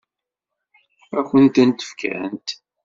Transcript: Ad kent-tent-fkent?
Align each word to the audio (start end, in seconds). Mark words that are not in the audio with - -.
Ad 1.17 1.23
kent-tent-fkent? 1.29 2.47